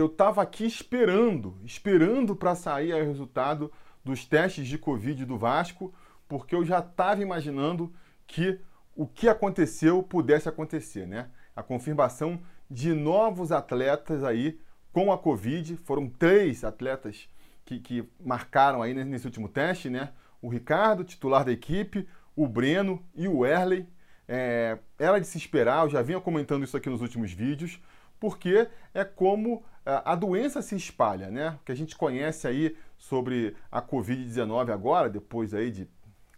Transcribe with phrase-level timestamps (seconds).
[0.00, 3.70] eu estava aqui esperando, esperando para sair o resultado
[4.04, 5.92] dos testes de Covid do Vasco,
[6.26, 7.92] porque eu já estava imaginando
[8.26, 8.60] que
[8.94, 11.30] o que aconteceu pudesse acontecer, né?
[11.54, 12.40] A confirmação
[12.70, 14.60] de novos atletas aí
[14.92, 17.28] com a Covid, foram três atletas
[17.64, 20.12] que, que marcaram aí nesse último teste, né?
[20.42, 23.86] O Ricardo, titular da equipe, o Breno e o Erley.
[24.26, 27.80] É, era de se esperar, eu já vinha comentando isso aqui nos últimos vídeos,
[28.18, 31.58] porque é como a doença se espalha, né?
[31.60, 35.88] O que a gente conhece aí sobre a Covid-19 agora, depois aí de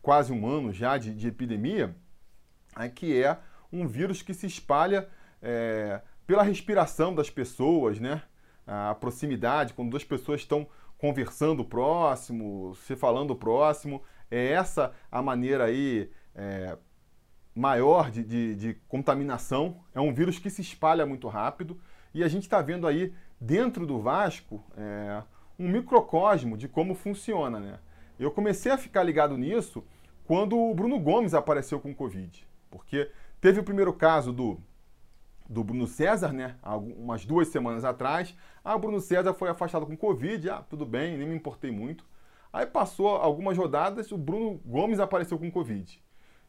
[0.00, 1.94] quase um ano já de, de epidemia,
[2.76, 3.38] é que é
[3.72, 5.08] um vírus que se espalha
[5.40, 8.22] é, pela respiração das pessoas, né?
[8.66, 15.64] A proximidade, quando duas pessoas estão conversando próximo, se falando próximo, é essa a maneira
[15.64, 16.78] aí é,
[17.54, 19.82] maior de, de, de contaminação.
[19.92, 21.80] É um vírus que se espalha muito rápido
[22.14, 23.12] e a gente está vendo aí
[23.42, 25.20] dentro do Vasco é,
[25.58, 27.78] um microcosmo de como funciona, né?
[28.18, 29.84] Eu comecei a ficar ligado nisso
[30.24, 34.60] quando o Bruno Gomes apareceu com Covid, porque teve o primeiro caso do,
[35.48, 36.54] do Bruno César, né?
[36.96, 38.32] Umas duas semanas atrás.
[38.64, 42.04] Ah, o Bruno César foi afastado com Covid, ah, tudo bem, nem me importei muito.
[42.52, 46.00] Aí passou algumas rodadas, o Bruno Gomes apareceu com Covid.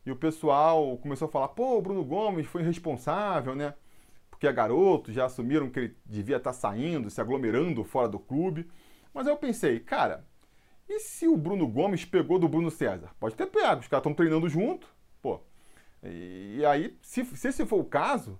[0.05, 3.73] E o pessoal começou a falar, pô, o Bruno Gomes foi irresponsável, né?
[4.43, 8.69] Porque é garoto, já assumiram que ele devia estar saindo, se aglomerando fora do clube.
[9.13, 10.27] Mas eu pensei, cara,
[10.89, 13.11] e se o Bruno Gomes pegou do Bruno César?
[13.21, 14.85] Pode ter pego, os caras estão treinando junto,
[15.21, 15.39] pô.
[16.03, 18.37] E aí, se, se esse for o caso,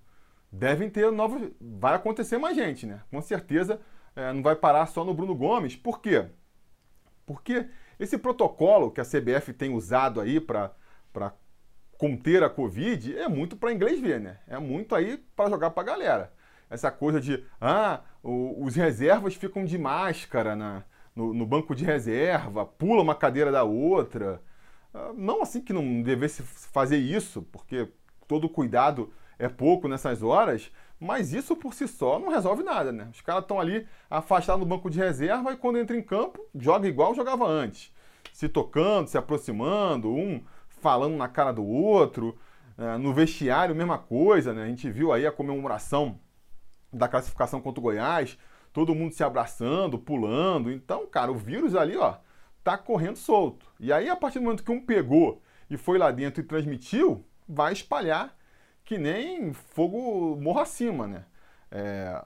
[0.52, 1.50] devem ter novos.
[1.62, 3.02] Vai acontecer mais gente, né?
[3.10, 3.80] Com certeza
[4.14, 5.78] é, não vai parar só no Bruno Gomes.
[5.78, 6.26] Por quê?
[7.26, 7.66] Porque
[7.98, 10.76] esse protocolo que a CBF tem usado aí para
[12.04, 14.38] conter a Covid é muito para inglês ver, né?
[14.46, 16.34] É muito aí para jogar para a galera.
[16.70, 20.84] Essa coisa de, ah, o, os reservas ficam de máscara na,
[21.16, 24.42] no, no, banco de reserva, pula uma cadeira da outra.
[24.94, 27.88] Ah, não assim que não devesse fazer isso, porque
[28.28, 33.08] todo cuidado é pouco nessas horas, mas isso por si só não resolve nada, né?
[33.14, 36.86] Os caras estão ali afastados no banco de reserva e quando entra em campo, joga
[36.86, 37.94] igual jogava antes.
[38.34, 40.44] Se tocando, se aproximando, um
[40.84, 42.38] falando na cara do outro.
[42.78, 44.64] É, no vestiário, mesma coisa, né?
[44.64, 46.20] A gente viu aí a comemoração
[46.92, 48.38] da classificação contra o Goiás,
[48.72, 50.72] todo mundo se abraçando, pulando.
[50.72, 52.18] Então, cara, o vírus ali, ó,
[52.64, 53.66] tá correndo solto.
[53.80, 57.26] E aí, a partir do momento que um pegou e foi lá dentro e transmitiu,
[57.48, 58.36] vai espalhar
[58.84, 61.26] que nem fogo morro acima, né?
[61.72, 62.26] É,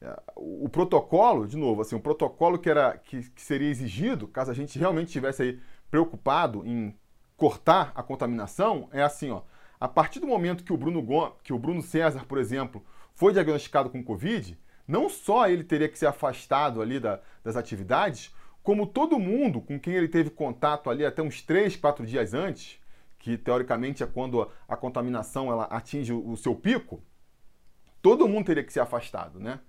[0.00, 4.50] é, o protocolo, de novo, assim, o protocolo que, era, que, que seria exigido, caso
[4.50, 6.94] a gente realmente estivesse aí preocupado em
[7.36, 9.42] cortar a contaminação, é assim, ó.
[9.80, 11.04] A partir do momento que o Bruno,
[11.42, 12.84] que o Bruno César, por exemplo,
[13.14, 18.34] foi diagnosticado com Covid, não só ele teria que ser afastado ali da, das atividades,
[18.62, 22.80] como todo mundo com quem ele teve contato ali até uns 3, 4 dias antes,
[23.18, 27.02] que teoricamente é quando a contaminação ela atinge o seu pico,
[28.00, 29.60] todo mundo teria que ser afastado, né?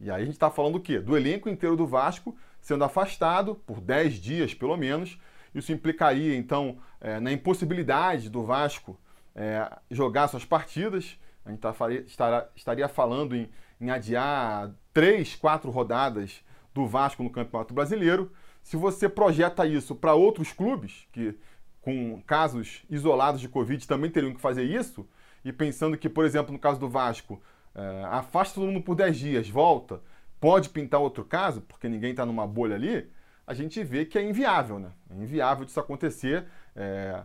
[0.00, 0.98] E aí a gente está falando o quê?
[0.98, 5.20] Do elenco inteiro do Vasco sendo afastado por 10 dias, pelo menos.
[5.54, 8.98] Isso implicaria, então, é, na impossibilidade do Vasco
[9.34, 11.18] é, jogar suas partidas.
[11.44, 11.74] A gente tá,
[12.06, 13.50] estará, estaria falando em,
[13.80, 18.30] em adiar três, quatro rodadas do Vasco no Campeonato Brasileiro.
[18.62, 21.36] Se você projeta isso para outros clubes, que
[21.80, 25.08] com casos isolados de Covid também teriam que fazer isso,
[25.44, 27.40] e pensando que, por exemplo, no caso do Vasco,
[27.74, 30.02] é, afasta todo mundo por 10 dias, volta,
[30.38, 33.10] pode pintar outro caso, porque ninguém está numa bolha ali,
[33.50, 34.92] a gente vê que é inviável, né?
[35.10, 36.46] É inviável disso acontecer,
[36.76, 37.24] é,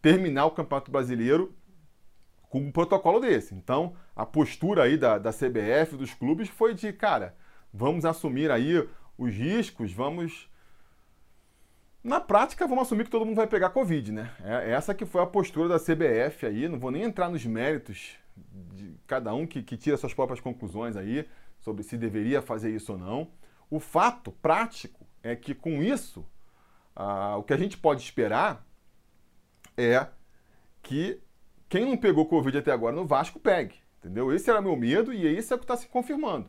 [0.00, 1.54] terminar o Campeonato Brasileiro
[2.48, 3.54] com um protocolo desse.
[3.54, 7.36] Então, a postura aí da, da CBF, dos clubes, foi de, cara,
[7.70, 8.88] vamos assumir aí
[9.18, 10.50] os riscos, vamos
[12.02, 14.34] na prática, vamos assumir que todo mundo vai pegar Covid, né?
[14.42, 16.70] É essa que foi a postura da CBF aí.
[16.70, 18.16] Não vou nem entrar nos méritos
[18.72, 21.28] de cada um que, que tira suas próprias conclusões aí
[21.60, 23.30] sobre se deveria fazer isso ou não.
[23.68, 26.24] O fato prático é que com isso,
[26.94, 28.64] ah, o que a gente pode esperar
[29.76, 30.06] é
[30.82, 31.20] que
[31.68, 33.82] quem não pegou Covid até agora no Vasco pegue.
[33.98, 34.32] Entendeu?
[34.32, 36.48] Esse era meu medo e esse é o que está se confirmando.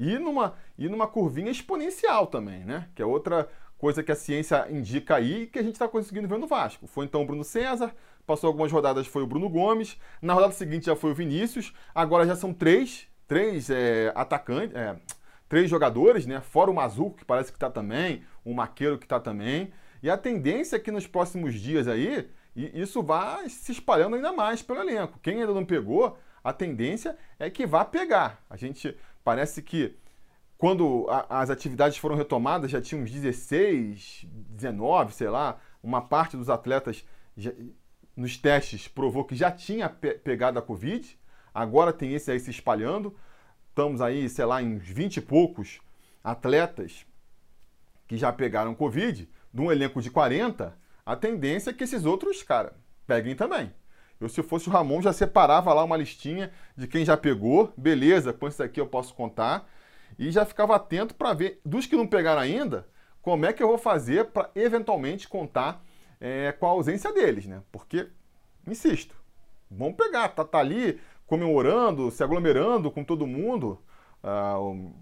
[0.00, 2.88] E numa, e numa curvinha exponencial também, né?
[2.94, 3.48] Que é outra,
[3.84, 6.86] coisa que a ciência indica aí e que a gente está conseguindo ver no Vasco.
[6.86, 7.94] Foi então o Bruno César,
[8.26, 12.26] passou algumas rodadas, foi o Bruno Gomes, na rodada seguinte já foi o Vinícius, agora
[12.26, 14.96] já são três, três é, atacantes, é,
[15.48, 16.40] três jogadores, né?
[16.40, 19.72] Fora o Mazuco, que parece que está também, o Maqueiro que está também.
[20.02, 24.62] E a tendência é que nos próximos dias aí, isso vá se espalhando ainda mais
[24.62, 25.18] pelo elenco.
[25.22, 28.44] Quem ainda não pegou, a tendência é que vá pegar.
[28.50, 29.96] A gente parece que
[30.58, 36.36] quando a, as atividades foram retomadas, já tinha uns 16, 19, sei lá, uma parte
[36.36, 37.04] dos atletas
[37.36, 37.52] já,
[38.16, 41.18] nos testes provou que já tinha pe pegado a Covid,
[41.52, 43.16] agora tem esse aí se espalhando.
[43.74, 45.80] Estamos aí, sei lá, em 20 e poucos
[46.22, 47.04] atletas
[48.06, 52.40] que já pegaram Covid, de um elenco de 40, a tendência é que esses outros,
[52.44, 53.74] cara, peguem também.
[54.20, 58.32] Eu, se fosse o Ramon, já separava lá uma listinha de quem já pegou, beleza,
[58.32, 59.68] com isso aqui eu posso contar,
[60.16, 62.86] e já ficava atento para ver, dos que não pegaram ainda,
[63.20, 65.84] como é que eu vou fazer para eventualmente contar
[66.20, 67.60] é, com a ausência deles, né?
[67.72, 68.08] Porque,
[68.68, 69.16] insisto,
[69.68, 73.80] vamos pegar, tá, tá ali comemorando, se aglomerando com todo mundo.
[74.22, 74.92] Ah, o,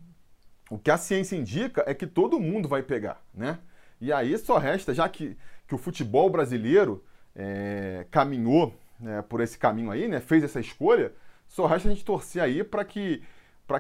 [0.71, 3.59] o que a ciência indica é que todo mundo vai pegar, né?
[4.01, 5.37] E aí só resta, já que,
[5.69, 7.05] que o futebol brasileiro
[7.37, 11.13] é, caminhou né, por esse caminho aí, né, fez essa escolha,
[11.47, 13.23] só resta a gente torcer aí para que,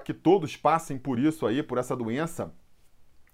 [0.04, 2.52] que todos passem por isso aí, por essa doença,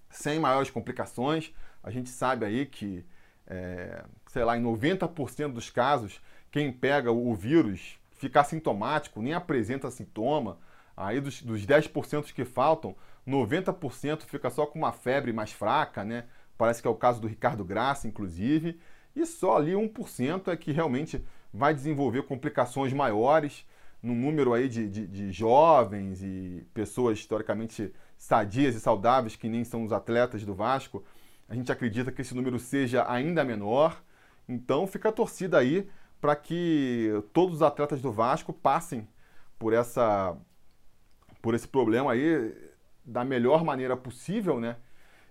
[0.08, 1.52] sem maiores complicações.
[1.82, 3.04] A gente sabe aí que,
[3.46, 6.20] é, sei lá, em 90% dos casos,
[6.50, 10.58] quem pega o vírus fica assintomático, nem apresenta sintoma.
[10.96, 12.94] Aí dos, dos 10% que faltam,
[13.26, 16.24] 90% fica só com uma febre mais fraca, né?
[16.56, 18.80] Parece que é o caso do Ricardo Graça, inclusive.
[19.14, 21.24] E só ali 1% é que realmente
[21.54, 23.64] vai desenvolver complicações maiores
[24.02, 29.64] no número aí de, de, de, jovens e pessoas historicamente sadias e saudáveis, que nem
[29.64, 31.04] são os atletas do Vasco.
[31.48, 34.02] A gente acredita que esse número seja ainda menor.
[34.48, 35.88] Então fica a torcida aí
[36.20, 39.06] para que todos os atletas do Vasco passem
[39.58, 40.36] por essa
[41.40, 42.54] por esse problema aí
[43.04, 44.76] da melhor maneira possível, né?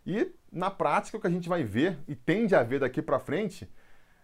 [0.05, 3.19] E na prática o que a gente vai ver e tende a ver daqui para
[3.19, 3.69] frente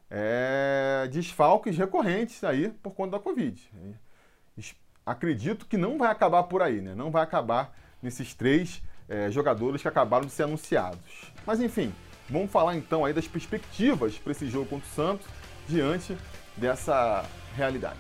[0.10, 3.70] é desfalques recorrentes aí por conta da Covid.
[5.06, 6.96] Acredito que não vai acabar por aí, né?
[6.96, 11.32] Não vai acabar nesses três é, jogadores que acabaram de ser anunciados.
[11.46, 11.94] Mas enfim,
[12.30, 15.28] vamos falar então aí das perspectivas para esse jogo contra o Santos
[15.68, 16.18] diante
[16.58, 18.00] dessa realidade.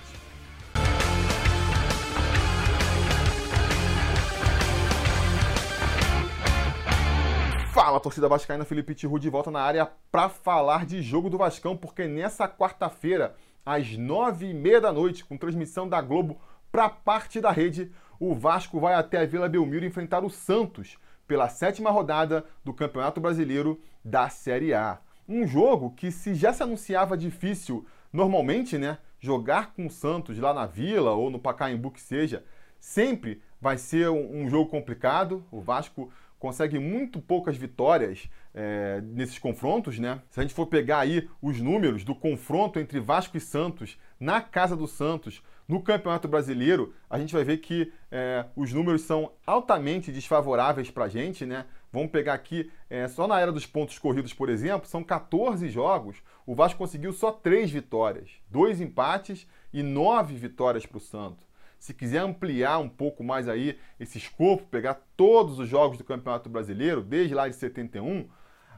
[7.73, 11.75] Fala, torcida vascaína, Felipe Tiru de volta na área para falar de jogo do Vascão,
[11.75, 13.35] porque nessa quarta-feira,
[13.65, 16.39] às nove e meia da noite, com transmissão da Globo
[16.71, 21.50] para parte da rede, o Vasco vai até a Vila Belmiro enfrentar o Santos pela
[21.50, 25.00] sétima rodada do Campeonato Brasileiro da Série A.
[25.27, 30.54] Um jogo que, se já se anunciava difícil Normalmente, né, jogar com o Santos lá
[30.54, 32.45] na Vila ou no Pacaembu que seja,
[32.80, 35.44] sempre vai ser um, jogo complicado.
[35.50, 40.21] O Vasco consegue muito poucas vitórias é, nesses confrontos, né?
[40.30, 44.42] Se a gente for pegar aí os números do confronto entre Vasco e Santos na
[44.42, 49.31] casa do Santos no Campeonato Brasileiro, a gente vai ver que é, os números são
[49.48, 51.65] altamente desfavoráveis para a gente, né?
[51.93, 56.23] Vamos pegar aqui, é, só na era dos pontos corridos, por exemplo, são 14 jogos.
[56.43, 61.45] O Vasco conseguiu só 3 vitórias, 2 empates e 9 vitórias para o Santos.
[61.77, 66.49] Se quiser ampliar um pouco mais aí esse escopo, pegar todos os jogos do Campeonato
[66.49, 68.27] Brasileiro, desde lá de 71,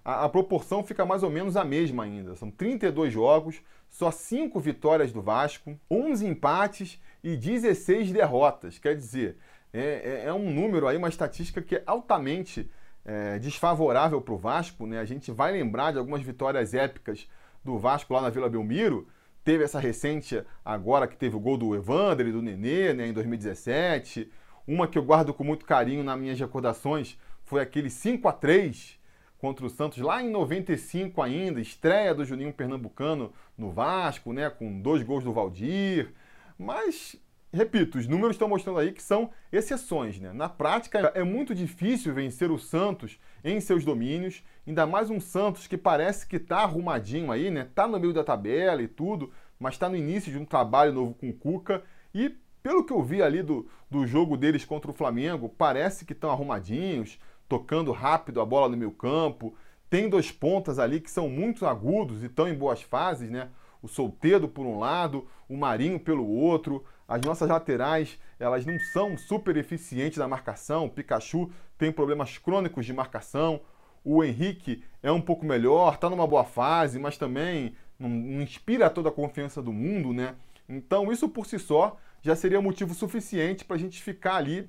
[0.03, 2.35] a, a proporção fica mais ou menos a mesma ainda.
[2.35, 8.77] São 32 jogos, só 5 vitórias do Vasco, 11 empates e 16 derrotas.
[8.77, 9.37] Quer dizer,
[9.71, 12.69] é, é, é um número aí, uma estatística que é altamente
[13.05, 14.99] é, desfavorável para o Vasco, né?
[14.99, 17.27] A gente vai lembrar de algumas vitórias épicas
[17.63, 19.07] do Vasco lá na Vila Belmiro.
[19.43, 23.13] Teve essa recente agora que teve o gol do Evander e do Nenê, né, em
[23.13, 24.31] 2017.
[24.67, 28.99] Uma que eu guardo com muito carinho nas minhas recordações foi aquele 5 a 3
[29.37, 34.81] contra o Santos lá em 95 ainda, estreia do Juninho Pernambucano no Vasco, né, com
[34.81, 36.11] dois gols do Valdir.
[36.57, 37.15] Mas
[37.55, 40.19] repito, os números estão mostrando aí que são exceções.
[40.19, 40.33] Né?
[40.33, 45.65] Na prática, é muito difícil vencer o Santos em seus domínios, ainda mais um Santos
[45.65, 47.67] que parece que está arrumadinho aí, né?
[47.73, 51.13] Tá no meio da tabela e tudo, mas está no início de um trabalho novo
[51.13, 51.83] com o Cuca
[52.13, 56.13] e pelo que eu vi ali do, do jogo deles contra o Flamengo, parece que
[56.13, 59.55] estão arrumadinhos, tocando rápido a bola no meio campo.
[59.87, 63.49] Tem dois pontas ali que são muito agudos e estão em boas fases, né?
[63.83, 66.83] O Solteiro por um lado, o Marinho pelo outro.
[67.07, 70.85] As nossas laterais, elas não são super eficientes na marcação.
[70.85, 73.61] O Pikachu tem problemas crônicos de marcação.
[74.03, 78.89] O Henrique é um pouco melhor, está numa boa fase, mas também não, não inspira
[78.89, 80.35] toda a confiança do mundo, né?
[80.67, 84.67] Então, isso por si só já seria motivo suficiente para a gente ficar ali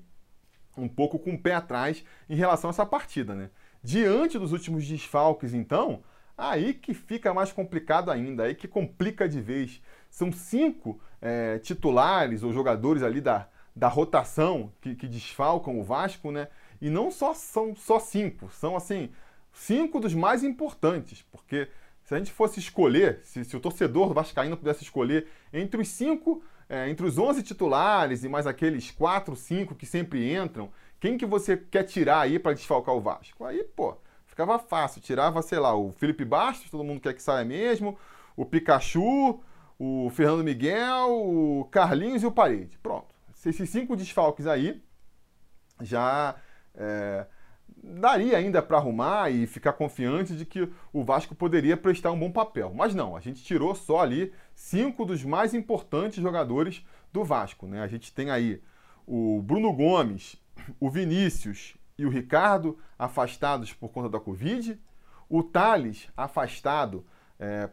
[0.76, 3.50] um pouco com o pé atrás em relação a essa partida, né?
[3.82, 6.02] Diante dos últimos desfalques, então,
[6.36, 9.80] aí que fica mais complicado ainda, aí que complica de vez.
[10.10, 16.30] São cinco é, titulares ou jogadores ali da, da rotação que, que, desfalcam o Vasco,
[16.30, 16.49] né?
[16.80, 19.11] E não só são só cinco, são assim,
[19.52, 21.68] cinco dos mais importantes, porque
[22.02, 26.42] se a gente fosse escolher, se, se o torcedor vascaíno pudesse escolher entre os cinco,
[26.68, 31.26] é, entre os 11 titulares e mais aqueles quatro, cinco que sempre entram, quem que
[31.26, 33.44] você quer tirar aí para desfalcar o Vasco?
[33.44, 33.96] Aí, pô,
[34.26, 35.00] ficava fácil.
[35.00, 37.99] Tirava, sei lá, o Felipe Bastos, todo mundo quer que saia mesmo,
[38.37, 39.40] o Pikachu,
[39.78, 42.78] o Fernando Miguel, o Carlinhos e o Parede.
[42.83, 43.14] Pronto.
[43.45, 44.83] Esses cinco desfalques aí
[45.80, 46.35] já
[46.75, 47.26] é,
[47.83, 52.30] daria ainda para arrumar e ficar confiante de que o Vasco poderia prestar um bom
[52.30, 52.73] papel.
[52.75, 57.66] Mas não, a gente tirou só ali cinco dos mais importantes jogadores do Vasco.
[57.66, 57.83] Né?
[57.83, 58.61] A gente tem aí
[59.06, 60.37] o Bruno Gomes,
[60.80, 64.78] o Vinícius e o Ricardo afastados por conta da Covid,
[65.28, 67.06] o Thales afastado
[67.38, 67.71] é,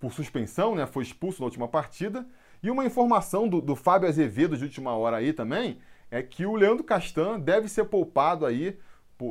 [0.00, 2.26] por suspensão, né, foi expulso na última partida,
[2.62, 5.78] e uma informação do, do Fábio Azevedo de última hora aí também
[6.10, 8.78] é que o Leandro Castan deve ser poupado aí,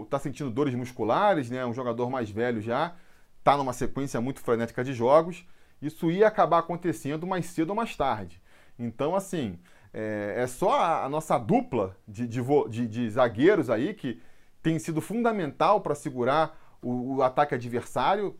[0.03, 2.95] está sentindo dores musculares, né, um jogador mais velho já,
[3.39, 5.45] está numa sequência muito frenética de jogos,
[5.81, 8.41] isso ia acabar acontecendo mais cedo ou mais tarde.
[8.77, 9.57] Então, assim,
[9.93, 14.21] é, é só a, a, nossa dupla de, de, de, de, zagueiros aí que
[14.61, 18.37] tem sido fundamental para segurar o, o, ataque adversário.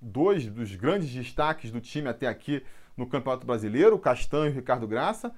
[0.00, 2.64] Dois dos grandes destaques do time até aqui
[2.96, 5.32] no Campeonato Brasileiro, o Castanho e o Ricardo Graça.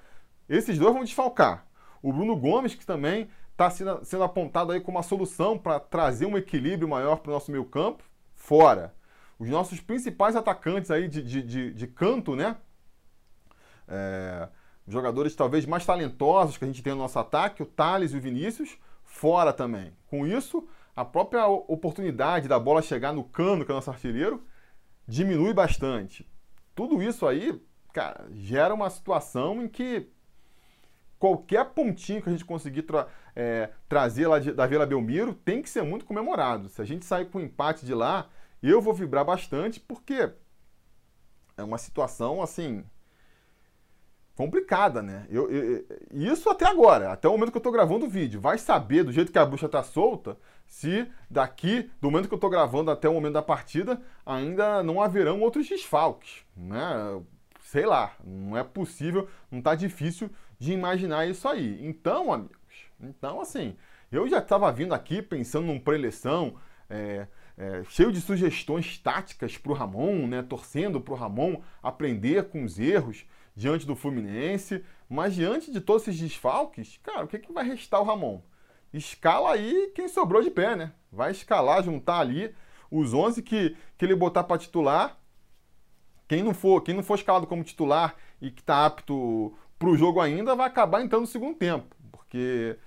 [0.49, 1.67] Esses dois vão desfalcar.
[2.03, 6.27] O Bruno Gomes, que também está sendo, sendo, apontado aí como uma solução para trazer
[6.27, 8.03] um equilíbrio maior para o nosso meio campo,
[8.35, 8.95] fora.
[9.39, 12.57] Os nossos principais atacantes aí de, de, de, de canto, né?
[13.89, 14.49] É,
[14.87, 18.21] jogadores talvez mais talentosos que a gente tem no nosso ataque, o Thales e o
[18.21, 19.93] Vinícius, fora também.
[20.07, 24.43] Com isso, a própria oportunidade da bola chegar no cano, que é o nosso artilheiro,
[25.13, 26.27] diminui bastante.
[26.75, 27.61] Tudo isso aí,
[27.93, 30.09] cara, gera uma situação em que
[31.19, 35.61] qualquer pontinho que a gente conseguir tra é, trazer lá de, da Vila Belmiro tem
[35.61, 36.71] que ser muito comemorado.
[36.71, 38.29] Se a gente sair com um empate de lá,
[38.63, 40.33] eu vou vibrar bastante, porque
[41.59, 42.83] é uma situação assim
[44.43, 45.25] complicada, né?
[45.31, 48.41] Eu, eu, isso até agora, até o momento que eu estou gravando o vídeo.
[48.41, 52.37] Vai saber, do jeito que a bruxa está solta, se daqui, do momento que eu
[52.37, 57.23] estou gravando até o momento da partida, ainda não haverão outros desfalques, né?
[57.61, 61.79] Sei lá, não é possível, não está difícil de imaginar isso aí.
[61.87, 62.57] Então, amigos,
[63.01, 63.77] então assim,
[64.11, 66.57] eu já estava vindo aqui pensando num pré-eleição,
[66.91, 70.43] é, é, cheio de sugestões táticas para o Ramon, né?
[70.43, 76.09] Torcendo para o Ramon aprender com os erros diante do Fluminense, mas diante de todos
[76.09, 78.41] esses desfalques, cara, o que, que vai restar o Ramon?
[78.93, 80.93] Escala aí quem sobrou de pé, né?
[81.11, 82.55] Vai escalar, juntar ali
[82.91, 85.19] os 11 que, que ele botar para titular.
[86.29, 89.97] Quem não for, quem não for escalado como titular e que está apto para o
[89.97, 92.79] jogo ainda, vai acabar entrando no segundo tempo, porque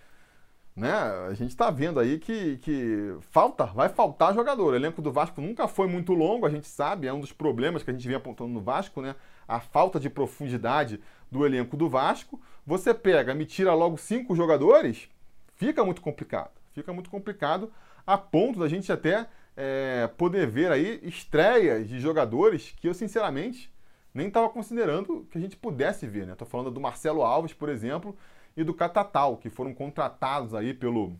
[0.75, 4.74] né, a gente está vendo aí que, que falta, vai faltar jogador.
[4.74, 7.84] O elenco do Vasco nunca foi muito longo, a gente sabe, é um dos problemas
[7.84, 9.15] que a gente vem apontando no Vasco, né?
[9.48, 11.00] A falta de profundidade
[11.32, 15.10] do elenco do Vasco, você pega, me tira logo cinco jogadores,
[15.56, 16.52] fica muito complicado.
[16.74, 17.72] Fica muito complicado
[18.06, 23.74] a ponto da gente até é, poder ver aí estreias de jogadores que eu, sinceramente,
[24.14, 26.28] nem estava considerando que a gente pudesse ver.
[26.28, 26.52] Estou né?
[26.52, 28.16] falando do Marcelo Alves, por exemplo,
[28.56, 31.18] e do Catatal, que foram contratados aí pelo,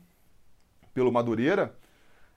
[0.94, 1.76] pelo Madureira.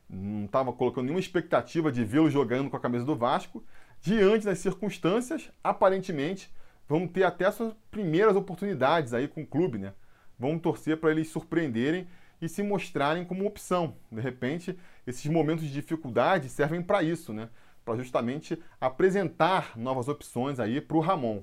[0.08, 3.62] Não estava colocando nenhuma expectativa de vê-lo jogando com a camisa do Vasco
[4.00, 6.50] diante das circunstâncias, aparentemente,
[6.88, 9.92] vão ter até suas primeiras oportunidades aí com o clube, né?
[10.38, 12.06] Vamos torcer para eles surpreenderem
[12.40, 13.96] e se mostrarem como opção.
[14.10, 17.50] De repente, esses momentos de dificuldade servem para isso, né?
[17.84, 21.38] Para justamente apresentar novas opções aí para o Ramon.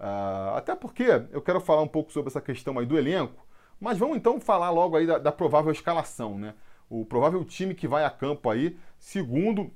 [0.00, 3.46] Uh, até porque eu quero falar um pouco sobre essa questão aí do elenco,
[3.80, 6.54] mas vamos então falar logo aí da, da provável escalação, né?
[6.90, 9.72] O provável time que vai a campo aí, segundo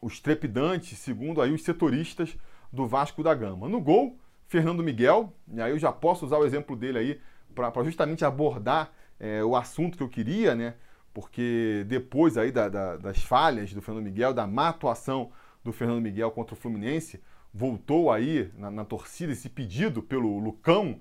[0.00, 2.36] os trepidantes, segundo aí os setoristas
[2.72, 3.68] do Vasco da Gama.
[3.68, 7.20] No gol, Fernando Miguel, e aí eu já posso usar o exemplo dele aí
[7.54, 10.74] para justamente abordar é, o assunto que eu queria, né?
[11.12, 15.30] Porque depois aí da, da, das falhas do Fernando Miguel, da má atuação
[15.62, 17.20] do Fernando Miguel contra o Fluminense,
[17.52, 21.00] voltou aí na, na torcida esse pedido pelo Lucão,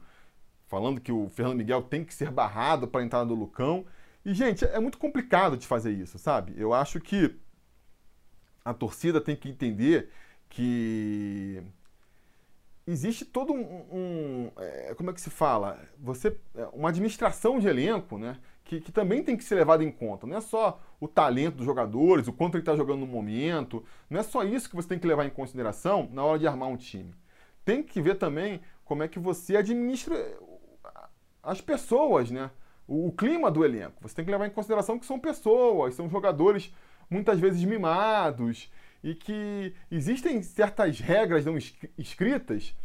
[0.67, 3.85] falando que o Fernando Miguel tem que ser barrado para entrar no Lucão.
[4.25, 6.53] E, gente, é muito complicado de fazer isso, sabe?
[6.57, 7.35] Eu acho que
[8.63, 10.09] a torcida tem que entender
[10.49, 11.61] que
[12.85, 15.79] existe todo um, um é, como é que se fala?
[15.99, 19.91] Você é, uma administração de elenco né que, que, também tem que ser levado em
[19.91, 20.27] conta.
[20.27, 23.83] Não é só o talento dos jogadores o quanto ele está jogando no momento.
[24.09, 26.69] Não é só isso que você tem que levar em consideração na hora de armar
[26.69, 27.13] um time.
[27.65, 30.15] Tem que ver também como é que você administra
[31.41, 32.51] as pessoas né
[32.87, 34.01] o, o clima do elenco.
[34.01, 36.73] Você tem que levar em consideração que são pessoas, são jogadores
[37.09, 38.71] muitas vezes mimados
[39.03, 41.57] e que existem certas regras não
[41.97, 42.75] escritas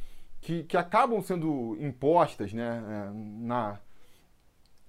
[0.40, 3.10] que, que acabam sendo impostas né, é,
[3.44, 3.80] na,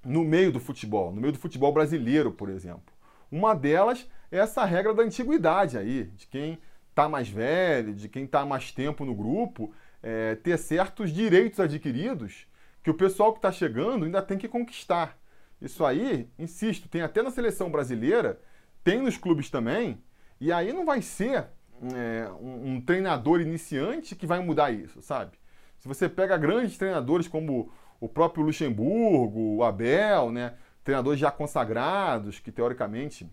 [0.04, 2.94] no meio do futebol, no meio do futebol brasileiro, por exemplo.
[3.32, 8.26] Uma delas é essa regra da antiguidade aí, de quem está mais velho, de quem
[8.26, 12.48] está mais tempo no grupo, é, ter certos direitos adquiridos
[12.84, 15.18] que o pessoal que está chegando ainda tem que conquistar.
[15.62, 18.40] Isso aí, insisto, tem até na seleção brasileira,
[18.86, 19.98] tem nos clubes também,
[20.40, 21.48] e aí não vai ser
[21.96, 25.32] é, um, um, treinador iniciante que vai mudar isso, sabe?
[25.80, 30.54] Se você pega grandes treinadores como o próprio Luxemburgo, o Abel, né?
[30.84, 33.28] Treinadores já consagrados, que teoricamente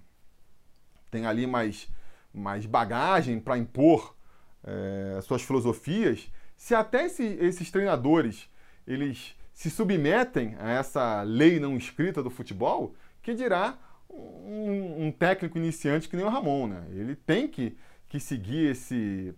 [1.11, 1.87] têm ali mais,
[2.33, 4.17] mais bagagem para impor
[4.65, 8.49] é, suas filosofias, se até esse, esses treinadores
[8.87, 13.77] eles se submetem a essa lei não escrita do futebol, que dirá
[14.13, 16.87] um, um, técnico iniciante que nem o Ramon, né?
[16.91, 17.77] Ele tem que,
[18.09, 19.35] que seguir esse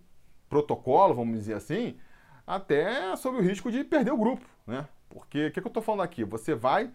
[0.49, 1.97] protocolo, vamos dizer assim,
[2.45, 4.87] até sob o risco de perder o grupo, né?
[5.09, 6.23] Porque o que, que eu estou falando aqui?
[6.23, 6.91] Você vai,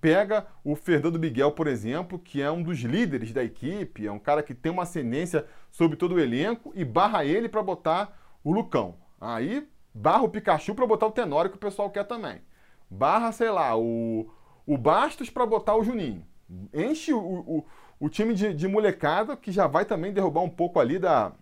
[0.00, 4.18] pega o Fernando Miguel, por exemplo, que é um dos líderes da equipe, é um
[4.18, 8.52] cara que tem uma ascendência sobre todo o elenco, e barra ele para botar o
[8.52, 8.96] Lucão.
[9.20, 12.42] Aí barra o Pikachu para botar o Tenório, que o pessoal quer também.
[12.90, 14.30] Barra, sei lá, o,
[14.66, 16.26] o Bastos para botar o Juninho.
[16.72, 17.64] Enche o, o,
[17.98, 21.32] o time de, de, molecada, que já vai também derrubar um pouco ali da,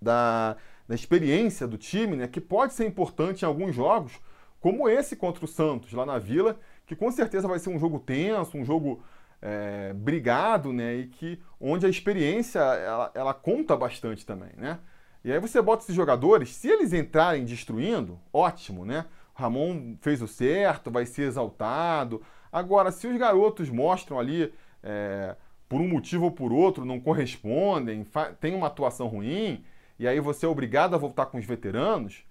[0.00, 0.56] da,
[0.88, 2.28] da experiência do time, né?
[2.28, 4.12] Que pode ser importante em alguns jogos,
[4.60, 7.98] como esse contra o Santos, lá na Vila, que com certeza vai ser um jogo
[7.98, 9.02] tenso, um jogo
[9.42, 10.94] é, brigado, né?
[10.94, 14.78] E que onde a experiência ela, ela conta bastante também, né?
[15.24, 19.06] E aí você bota esses jogadores, se eles entrarem destruindo, ótimo, né?
[19.34, 22.22] Ramon fez o certo, vai ser exaltado.
[22.56, 24.50] Agora, se os garotos mostram ali,
[24.82, 25.36] é,
[25.68, 28.02] por um motivo ou por outro, não correspondem,
[28.40, 29.62] tem uma atuação ruim,
[29.98, 32.24] e aí você é obrigado a voltar com os veteranos,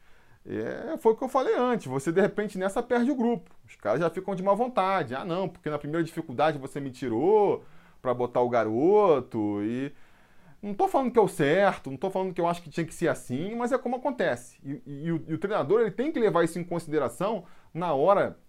[0.44, 1.86] é, foi o que eu falei antes.
[1.86, 3.52] Você de repente nessa perde o grupo.
[3.68, 5.14] Os caras já ficam de má vontade.
[5.14, 7.64] Ah, não, porque na primeira dificuldade você me tirou
[8.02, 9.94] para botar o garoto e
[10.60, 12.86] não estou falando que é o certo, não estou falando que eu acho que tinha
[12.86, 14.58] que ser assim, mas é como acontece.
[14.64, 17.94] E, e, e, o, e, o, treinador ele tem que levar isso em consideração na
[17.94, 18.40] hora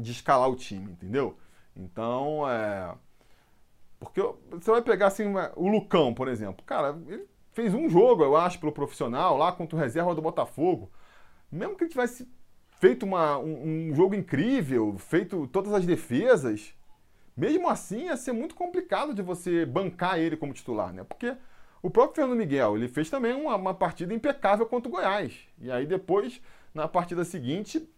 [0.00, 1.36] de escalar o time, entendeu?
[1.76, 2.94] Então, é.
[3.98, 5.24] Porque você vai pegar assim,
[5.56, 6.64] o Lucão, por exemplo.
[6.64, 10.90] Cara, ele fez um jogo, eu acho, pelo profissional, lá contra o reserva do Botafogo.
[11.50, 12.28] Mesmo que ele tivesse
[12.78, 16.74] feito uma, um, um jogo incrível, feito todas as defesas,
[17.36, 21.04] mesmo assim, ia ser muito complicado de você bancar ele como titular, né?
[21.04, 21.36] Porque
[21.82, 25.34] o próprio Fernando Miguel, ele fez também uma, uma partida impecável contra o Goiás.
[25.58, 26.40] E aí depois,
[26.74, 27.88] na partida seguinte,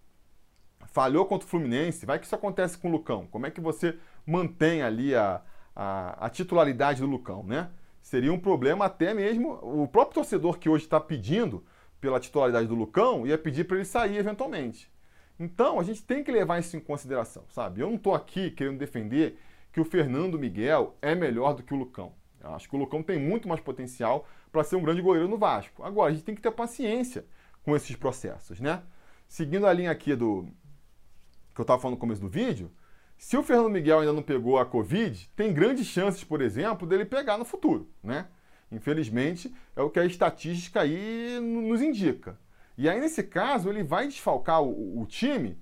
[0.92, 2.06] falhou contra o Fluminense.
[2.06, 3.26] Vai que isso acontece com o Lucão.
[3.30, 5.42] Como é que você mantém ali a,
[5.74, 7.70] a, a titularidade do Lucão, né?
[8.00, 11.64] Seria um problema até mesmo o próprio torcedor que hoje está pedindo
[12.00, 14.90] pela titularidade do Lucão ia pedir para ele sair eventualmente.
[15.38, 17.80] Então, a gente tem que levar isso em consideração, sabe?
[17.80, 19.38] Eu não estou aqui querendo defender
[19.72, 22.12] que o Fernando Miguel é melhor do que o Lucão.
[22.42, 25.38] Eu acho que o Lucão tem muito mais potencial para ser um grande goleiro no
[25.38, 25.82] Vasco.
[25.82, 27.24] Agora, a gente tem que ter paciência
[27.64, 28.82] com esses processos, né?
[29.28, 30.46] Seguindo a linha aqui do
[31.54, 32.70] que eu estava falando no começo do vídeo,
[33.16, 37.04] se o Fernando Miguel ainda não pegou a Covid, tem grandes chances, por exemplo, dele
[37.04, 38.26] pegar no futuro, né?
[38.70, 42.38] Infelizmente, é o que a estatística aí nos indica.
[42.76, 45.58] E aí, nesse caso, ele vai desfalcar o, o time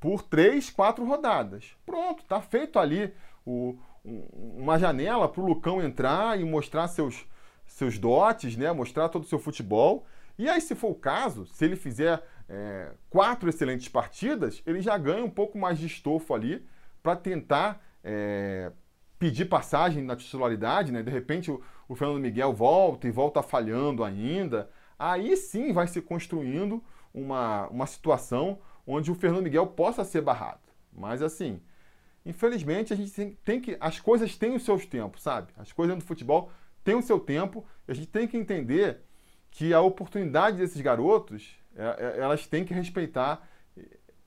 [0.00, 1.76] por três, quatro rodadas.
[1.86, 7.26] Pronto, está feito ali o, um, uma janela para o Lucão entrar e mostrar seus,
[7.66, 8.72] seus dotes, né?
[8.72, 10.06] mostrar todo o seu futebol.
[10.38, 14.96] E aí, se for o caso, se ele fizer é, quatro excelentes partidas, ele já
[14.98, 16.66] ganha um pouco mais de estofo ali
[17.02, 18.70] para tentar é,
[19.18, 20.92] pedir passagem na titularidade.
[20.92, 21.02] Né?
[21.02, 26.00] De repente, o, o Fernando Miguel volta e volta falhando ainda aí sim vai se
[26.00, 30.60] construindo uma, uma situação onde o Fernando Miguel possa ser barrado.
[30.92, 31.60] Mas assim,
[32.24, 33.76] infelizmente a gente tem, tem que.
[33.80, 35.52] As coisas têm os seus tempos, sabe?
[35.56, 36.50] As coisas do futebol
[36.82, 39.00] têm o seu tempo e a gente tem que entender
[39.50, 43.48] que a oportunidade desses garotos elas têm que respeitar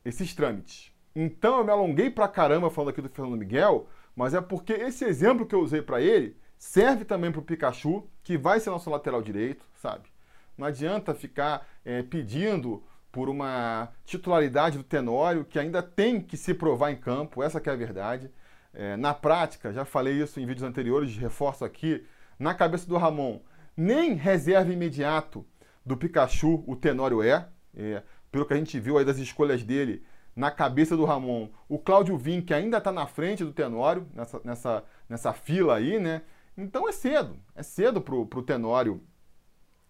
[0.04, 0.92] esses trâmites.
[1.16, 5.06] Então eu me alonguei pra caramba falando aqui do Fernando Miguel, mas é porque esse
[5.06, 8.90] exemplo que eu usei para ele serve também para o Pikachu, que vai ser nosso
[8.90, 10.10] lateral direito, sabe?
[10.58, 16.54] Não adianta ficar é, pedindo por uma titularidade do Tenório que ainda tem que se
[16.54, 18.32] provar em campo, essa é a verdade.
[18.74, 22.06] É, na prática, já falei isso em vídeos anteriores, reforço aqui,
[22.38, 23.40] na cabeça do Ramon,
[23.76, 25.46] nem reserva imediato
[25.88, 30.04] do Pikachu o Tenório é, é pelo que a gente viu aí das escolhas dele,
[30.36, 34.42] na cabeça do Ramon o Cláudio Vim, que ainda está na frente do Tenório, nessa,
[34.44, 36.22] nessa, nessa fila aí, né?
[36.58, 39.02] Então é cedo, é cedo para o Tenório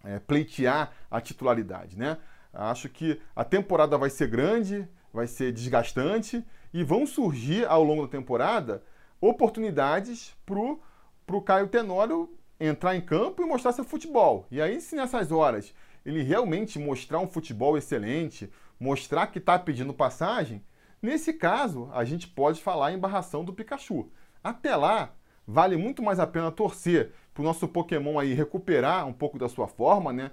[0.04, 2.16] é, pleitear a titularidade, né?
[2.52, 8.02] Acho que a temporada vai ser grande, vai ser desgastante e vão surgir ao longo
[8.02, 8.82] da temporada
[9.20, 14.46] oportunidades para o Caio Tenório entrar em campo e mostrar seu futebol.
[14.50, 15.74] E aí, se nessas horas
[16.08, 20.64] ele realmente mostrar um futebol excelente, mostrar que está pedindo passagem,
[21.02, 24.10] nesse caso a gente pode falar em barração do Pikachu.
[24.42, 25.12] Até lá,
[25.46, 29.50] vale muito mais a pena torcer para o nosso Pokémon aí recuperar um pouco da
[29.50, 30.30] sua forma, né?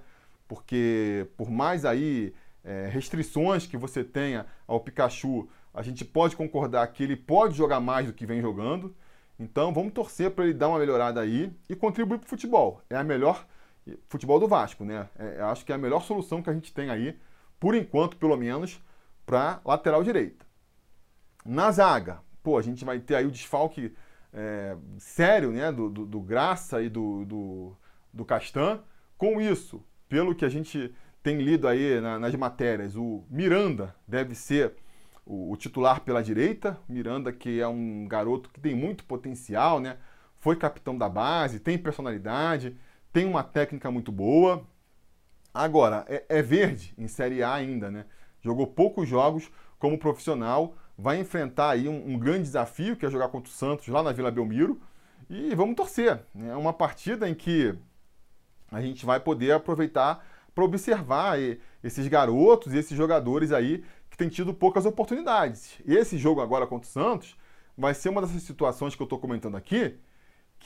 [0.48, 2.32] Porque por mais aí
[2.64, 7.80] é, restrições que você tenha ao Pikachu, a gente pode concordar que ele pode jogar
[7.80, 8.96] mais do que vem jogando.
[9.38, 12.80] Então vamos torcer para ele dar uma melhorada aí e contribuir para o futebol.
[12.88, 13.46] É a melhor
[14.08, 15.08] futebol do Vasco, né?
[15.18, 17.18] É, acho que é a melhor solução que a gente tem aí,
[17.58, 18.80] por enquanto, pelo menos,
[19.24, 20.44] para lateral direita.
[21.44, 23.94] Na zaga, pô, a gente vai ter aí o desfalque
[24.32, 25.70] é, sério, né?
[25.72, 27.76] Do, do, do, Graça e do, do,
[28.12, 28.80] do Castan.
[29.16, 34.34] Com isso, pelo que a gente tem lido aí na, nas matérias, o Miranda deve
[34.34, 34.74] ser
[35.24, 36.78] o, o, titular pela direita.
[36.88, 39.96] Miranda, que é um garoto que tem muito potencial, né?
[40.38, 42.76] Foi capitão da base, tem personalidade,
[43.16, 44.62] tem uma técnica muito boa.
[45.54, 48.04] Agora, é, é verde em Série A ainda, né?
[48.42, 53.28] Jogou poucos jogos como profissional, vai enfrentar aí um, um, grande desafio, que é jogar
[53.28, 54.78] contra o Santos lá na Vila Belmiro.
[55.30, 56.20] E vamos torcer.
[56.34, 56.50] Né?
[56.50, 57.74] É uma partida em que
[58.70, 60.22] a gente vai poder aproveitar
[60.54, 61.38] para observar
[61.82, 65.78] esses garotos e esses jogadores aí que tem tido poucas oportunidades.
[65.86, 67.34] Esse jogo agora contra o Santos
[67.78, 69.98] vai ser uma dessas situações que eu estou comentando aqui,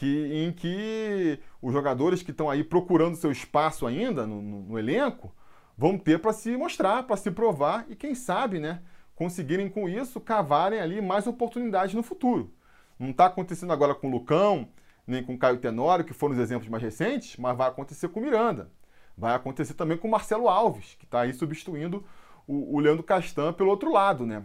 [0.00, 4.78] que, em que os jogadores que estão aí procurando seu espaço ainda no, no, no
[4.78, 5.30] elenco
[5.76, 8.80] vão ter para se mostrar, para se provar e quem sabe, né,
[9.14, 12.50] conseguirem com isso cavarem ali mais oportunidades no futuro.
[12.98, 14.70] Não está acontecendo agora com o Lucão,
[15.06, 18.20] nem com o Caio Tenório, que foram os exemplos mais recentes, mas vai acontecer com
[18.20, 18.70] o Miranda.
[19.18, 22.02] Vai acontecer também com o Marcelo Alves, que está aí substituindo
[22.46, 24.44] o, o Leandro Castan pelo outro lado, né?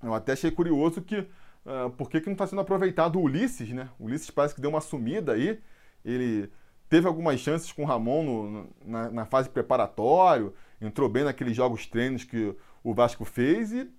[0.00, 1.26] Eu até achei curioso que
[1.66, 3.88] uh, por que, que não está sendo aproveitado o Ulisses, né?
[3.98, 5.60] O Ulisses parece que deu uma sumida aí.
[6.04, 6.50] Ele
[6.88, 11.86] teve algumas chances com o Ramon no, na, na, fase preparatória, entrou bem naqueles jogos
[11.86, 13.90] treinos que o Vasco fez e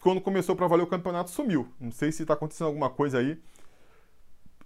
[0.00, 1.68] quando começou para valer o campeonato sumiu.
[1.78, 3.38] Não sei se está acontecendo alguma coisa aí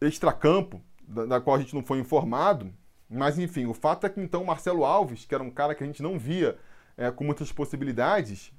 [0.00, 2.72] extracampo, da, da qual a gente não foi informado,
[3.08, 5.84] mas enfim, o fato é que então o Marcelo Alves, que era um cara que
[5.84, 6.56] a gente não via
[6.96, 8.52] é, com muitas possibilidades,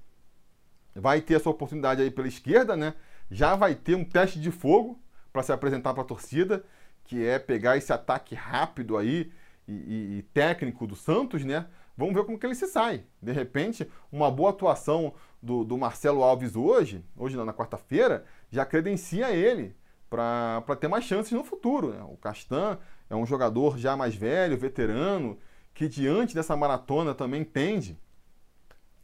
[0.93, 2.93] vai ter a sua oportunidade aí pela esquerda, né?
[3.29, 4.99] Já vai ter um teste de fogo
[5.33, 6.63] para se apresentar para a torcida,
[7.03, 9.31] que é pegar esse ataque rápido aí
[9.67, 11.67] e, e, e, técnico do Santos, né?
[11.97, 13.03] Vamos ver como que ele se sai.
[13.21, 19.31] De repente, uma boa atuação do, do Marcelo Alves hoje, hoje na quarta-feira, já credencia
[19.31, 19.75] ele
[20.09, 21.93] para ter mais chances no futuro.
[21.93, 22.01] Né?
[22.03, 22.77] O Castan
[23.09, 25.37] é um jogador já mais velho, veterano,
[25.73, 27.97] que diante dessa maratona também tende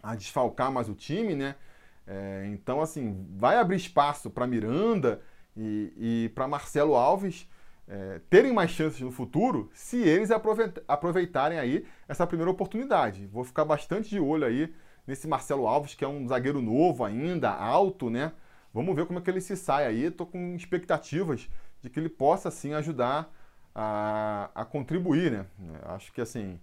[0.02, 1.56] a desfalcar mais o time, né?
[2.08, 5.22] É, então, assim, vai abrir espaço para Miranda
[5.56, 7.48] e, e para Marcelo Alves
[7.88, 10.30] é, terem mais chances no futuro se eles
[10.88, 13.28] aproveitarem aí essa primeira oportunidade.
[13.28, 14.74] Vou ficar bastante de olho aí
[15.06, 18.32] nesse Marcelo Alves, que é um zagueiro novo ainda, alto, né?
[18.74, 20.06] Vamos ver como é que ele se sai aí.
[20.06, 21.50] Estou com expectativas
[21.82, 23.30] de que ele possa, assim, ajudar
[23.76, 25.46] a, a contribuir, né?
[25.84, 26.60] Acho que, assim,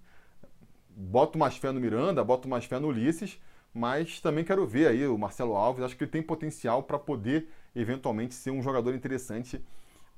[0.97, 3.41] boto mais fé no Miranda, boto mais fé no Ulisses,
[3.73, 7.49] mas também quero ver aí o Marcelo Alves, acho que ele tem potencial para poder
[7.75, 9.65] eventualmente ser um jogador interessante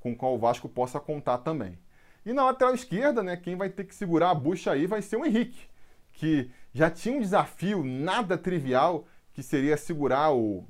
[0.00, 1.78] com o qual o Vasco possa contar também.
[2.24, 5.16] E na lateral esquerda, né, quem vai ter que segurar a bucha aí vai ser
[5.16, 5.68] o Henrique,
[6.12, 10.66] que já tinha um desafio nada trivial, que seria segurar o,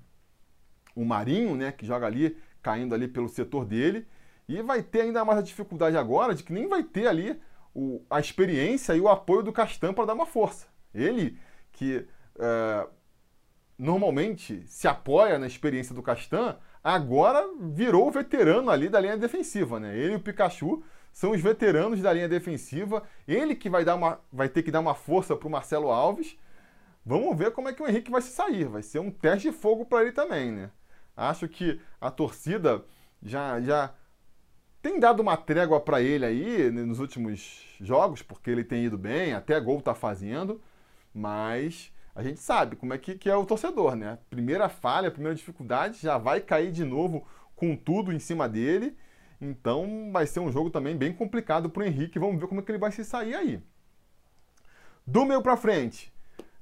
[0.95, 4.07] o Marinho, né, que joga ali, caindo ali pelo setor dele,
[4.49, 7.41] e vai ter ainda mais a dificuldade agora de que nem vai ter ali
[7.75, 10.67] o, a experiência e o apoio do Castan para dar uma força.
[10.95, 11.39] Ele
[11.73, 12.07] que
[12.41, 12.87] é,
[13.79, 19.79] normalmente se apoia na experiência do Castan, agora virou o veterano ali da linha defensiva.
[19.79, 19.97] Né?
[19.97, 23.03] Ele e o Pikachu são os veteranos da linha defensiva.
[23.29, 26.39] Ele que vai, dar uma, vai ter que dar uma força para o Marcelo Alves.
[27.05, 28.67] Vamos ver como é que o Henrique vai se sair.
[28.67, 30.51] Vai ser um teste de fogo para ele também.
[30.51, 30.71] Né?
[31.17, 32.85] Acho que a torcida
[33.23, 33.95] já, já
[34.83, 38.97] tem dado uma trégua para ele aí né, nos últimos jogos, porque ele tem ido
[38.97, 40.61] bem, até gol tá fazendo,
[41.13, 44.19] mas a gente sabe como é que, que é o torcedor, né?
[44.29, 48.97] Primeira falha, primeira dificuldade, já vai cair de novo com tudo em cima dele.
[49.41, 52.19] Então vai ser um jogo também bem complicado para o Henrique.
[52.19, 53.63] Vamos ver como é que ele vai se sair aí.
[55.07, 56.13] Do meio para frente,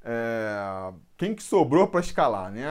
[0.04, 0.92] é...
[1.16, 2.66] quem que sobrou para escalar, né?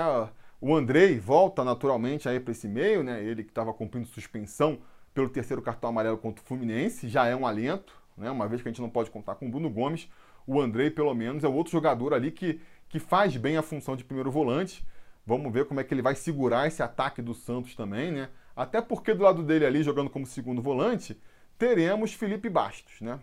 [0.59, 3.23] O Andrei volta naturalmente aí para esse meio, né?
[3.23, 4.79] Ele que estava cumprindo suspensão
[5.13, 8.31] pelo terceiro cartão amarelo contra o Fluminense, já é um alento, né?
[8.31, 10.09] Uma vez que a gente não pode contar com o Bruno Gomes,
[10.47, 14.03] o Andrei, pelo menos, é outro jogador ali que, que faz bem a função de
[14.03, 14.83] primeiro volante.
[15.25, 18.29] Vamos ver como é que ele vai segurar esse ataque do Santos também, né?
[18.55, 21.21] Até porque do lado dele ali, jogando como segundo volante,
[21.57, 23.19] teremos Felipe Bastos, né?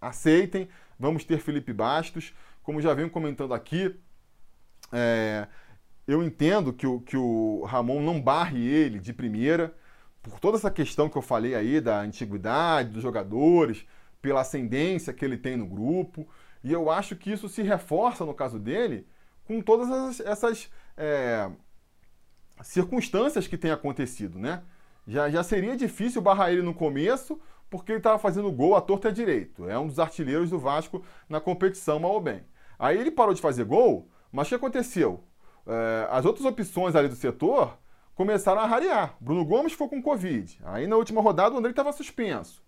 [0.00, 2.32] Aceitem, vamos ter Felipe Bastos.
[2.62, 3.94] Como já venho comentando aqui,
[4.92, 5.48] é,
[6.06, 9.74] eu entendo que o, que o Ramon não barre ele de primeira,
[10.22, 13.84] por toda essa questão que eu falei aí da antiguidade dos jogadores,
[14.22, 16.28] pela ascendência que ele tem no grupo.
[16.62, 19.06] E eu acho que isso se reforça no caso dele
[19.46, 21.50] com todas essas, essas é,
[22.62, 24.62] circunstâncias que têm acontecido, né?
[25.06, 27.40] Já, já seria difícil barrar ele no começo,
[27.70, 29.68] porque ele estava fazendo gol à torta e à direito.
[29.68, 32.44] É um dos artilheiros do Vasco na competição, mal ou bem.
[32.78, 35.24] Aí ele parou de fazer gol, mas o que aconteceu?
[35.66, 37.78] É, as outras opções ali do setor
[38.14, 39.16] começaram a rarear.
[39.20, 40.60] Bruno Gomes ficou com Covid.
[40.64, 42.62] Aí na última rodada o André estava suspenso.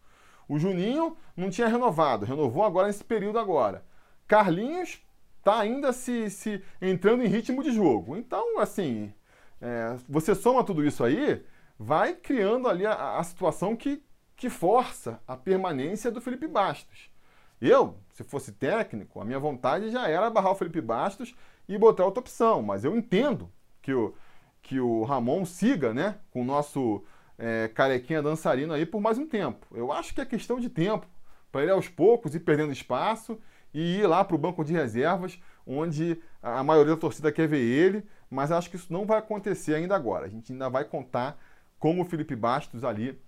[0.51, 3.85] O Juninho não tinha renovado, renovou agora nesse período agora.
[4.27, 5.01] Carlinhos
[5.39, 8.17] está ainda se, se entrando em ritmo de jogo.
[8.17, 9.15] Então, assim,
[9.61, 11.41] é, você soma tudo isso aí,
[11.79, 14.03] vai criando ali a, a situação que,
[14.35, 17.13] que força a permanência do Felipe Bastos.
[17.61, 21.33] Eu, se fosse técnico, a minha vontade já era barrar o Felipe Bastos
[21.69, 23.49] e botar outra opção, mas eu entendo
[23.81, 24.13] que o,
[24.61, 27.05] que o Ramon siga né, com o nosso
[27.41, 29.67] é, carequinha dançarino aí por mais um tempo.
[29.75, 31.07] Eu acho que é questão de tempo
[31.51, 33.41] para ele aos poucos ir perdendo espaço
[33.73, 37.61] e ir lá para o banco de reservas, onde a maioria da torcida quer ver
[37.61, 40.27] ele, mas acho que isso não vai acontecer ainda agora.
[40.27, 41.41] A gente ainda vai contar
[41.79, 43.19] com o Felipe Bastos ali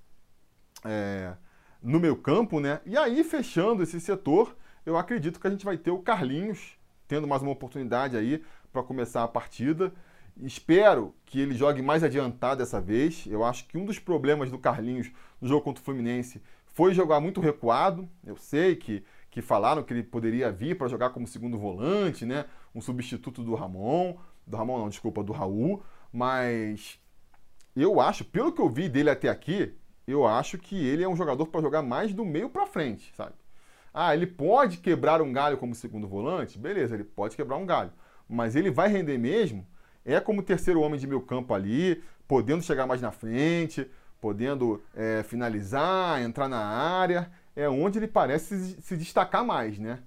[0.84, 1.32] é,
[1.82, 2.80] no meio campo, né?
[2.84, 6.76] E aí, fechando esse setor, eu acredito que a gente vai ter o Carlinhos
[7.08, 9.92] tendo mais uma oportunidade aí para começar a partida.
[10.40, 13.26] Espero que ele jogue mais adiantado dessa vez.
[13.26, 17.20] Eu acho que um dos problemas do Carlinhos no jogo contra o Fluminense foi jogar
[17.20, 18.08] muito recuado.
[18.24, 22.46] Eu sei que, que falaram que ele poderia vir para jogar como segundo volante, né?
[22.74, 24.16] Um substituto do Ramon.
[24.46, 25.82] Do Ramon não, desculpa, do Raul.
[26.12, 26.98] Mas
[27.76, 29.74] eu acho, pelo que eu vi dele até aqui,
[30.06, 33.34] eu acho que ele é um jogador para jogar mais do meio para frente, sabe?
[33.94, 36.58] Ah, ele pode quebrar um galho como segundo volante?
[36.58, 37.92] Beleza, ele pode quebrar um galho.
[38.28, 39.66] Mas ele vai render mesmo
[40.04, 43.88] é como terceiro homem de meio campo ali, podendo chegar mais na frente,
[44.20, 49.98] podendo é, finalizar, entrar na área, é onde ele parece se destacar mais, né?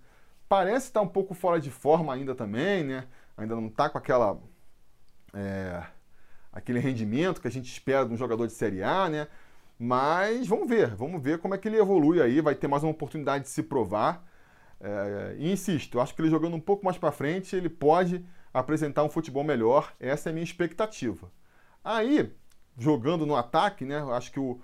[0.47, 3.05] Parece estar um pouco fora de forma ainda também, né?
[3.37, 4.39] Ainda não está com aquela
[5.33, 5.83] é,
[6.51, 9.27] aquele rendimento que a gente espera de um jogador de Série A, né?
[9.77, 12.91] Mas vamos ver, vamos ver como é que ele evolui aí, vai ter mais uma
[12.91, 14.25] oportunidade de se provar.
[14.79, 18.23] É, e insisto, acho que ele jogando um pouco mais para frente, ele pode
[18.55, 19.93] apresentar um futebol melhor.
[19.99, 21.29] Essa é a minha expectativa.
[21.83, 22.33] Aí,
[22.77, 23.97] jogando no ataque, né?
[24.13, 24.59] Acho que o,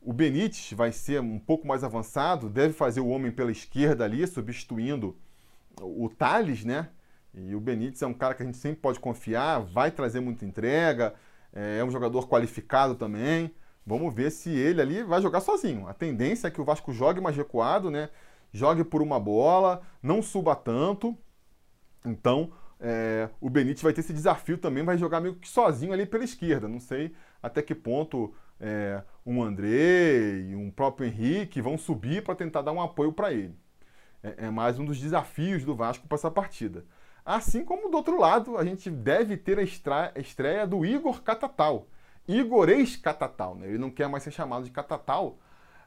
[0.00, 4.26] o Benítez vai ser um pouco mais avançado, deve fazer o homem pela esquerda ali,
[4.26, 5.16] substituindo
[5.80, 6.88] o Thales, né?
[7.34, 10.44] E o Benítez é um cara que a gente sempre pode confiar, vai trazer muita
[10.46, 11.14] entrega,
[11.52, 13.54] é, é um jogador qualificado também.
[13.86, 15.86] Vamos ver se ele ali vai jogar sozinho.
[15.86, 18.08] A tendência é que o Vasco jogue mais recuado, né?
[18.50, 21.16] Jogue por uma bola, não suba tanto.
[22.04, 22.50] Então,
[22.80, 26.24] é, o Benítez vai ter esse desafio também, vai jogar meio que sozinho ali pela
[26.24, 26.66] esquerda.
[26.66, 32.34] Não sei até que ponto é, um André e um próprio Henrique vão subir para
[32.34, 33.54] tentar dar um apoio para ele.
[34.22, 36.84] É, é, mais um dos desafios do Vasco para essa partida.
[37.24, 41.86] Assim como do outro lado, a gente deve ter a estreia, do Igor Catatal.
[42.26, 43.68] Igor ex-Catatal, né?
[43.68, 45.38] ele não quer mais ser chamado de Catatal.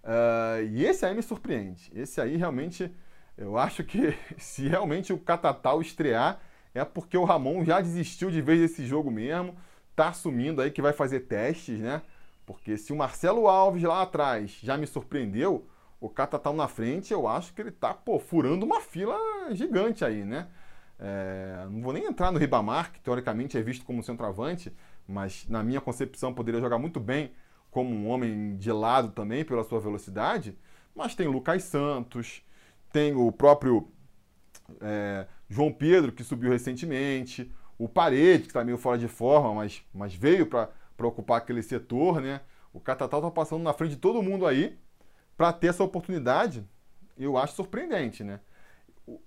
[0.04, 1.92] Uh, e esse aí me surpreende.
[1.96, 2.94] Esse aí realmente,
[3.38, 6.40] eu acho que se realmente o Catatal estrear,
[6.74, 9.56] é porque o Ramon já desistiu de vez desse jogo mesmo,
[9.96, 12.02] tá assumindo aí que vai fazer testes, né?
[12.46, 15.68] Porque se o Marcelo Alves lá atrás já me surpreendeu,
[16.00, 19.18] o Catatal na frente, eu acho que ele tá, pô, furando uma fila
[19.52, 20.48] gigante aí, né?
[21.00, 24.76] É, não vou nem entrar no Ribamar, que teoricamente é visto como centroavante,
[25.08, 27.32] mas na minha concepção poderia jogar muito bem
[27.72, 30.58] como um homem de lado também, pela sua velocidade.
[30.96, 32.44] Mas tem o Lucas Santos,
[32.92, 33.88] tem o próprio
[34.82, 39.84] é, João Pedro, que subiu recentemente, o Parede, que está meio fora de forma, mas,
[39.94, 42.42] mas veio para ocupar aquele setor, né?
[42.72, 44.78] O Catatal está passando na frente de todo mundo aí
[45.38, 46.68] para ter essa oportunidade.
[47.18, 48.40] Eu acho surpreendente, né?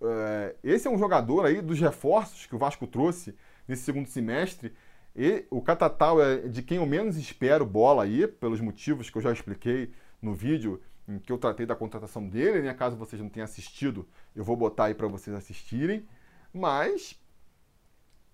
[0.03, 3.35] É, esse é um jogador aí dos reforços que o Vasco trouxe
[3.69, 4.73] nesse segundo semestre.
[5.15, 9.23] E o Catatal é de quem eu menos espero bola aí, pelos motivos que eu
[9.23, 12.75] já expliquei no vídeo em que eu tratei da contratação dele, né?
[12.75, 16.07] Caso vocês não tenham assistido, eu vou botar aí para vocês assistirem.
[16.53, 17.19] Mas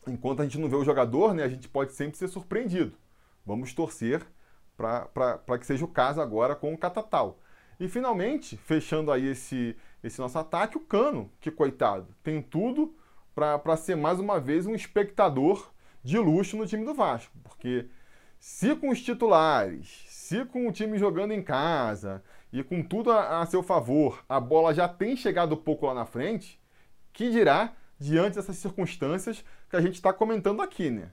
[0.06, 2.96] enquanto a gente não vê o jogador, né, a gente pode sempre ser surpreendido.
[3.46, 4.26] Vamos torcer
[4.76, 7.38] para que seja o caso agora com o Catatal.
[7.78, 12.94] E finalmente, fechando aí esse, esse nosso ataque, o Cano, que coitado, tem tudo
[13.34, 17.32] para ser mais uma vez um espectador de luxo no time do Vasco.
[17.42, 17.86] Porque
[18.38, 23.40] se com os titulares, se com o time jogando em casa e com tudo a,
[23.40, 26.60] a seu favor, a bola já tem chegado pouco lá na frente,
[27.12, 31.10] que dirá diante dessas circunstâncias que a gente está comentando aqui, né?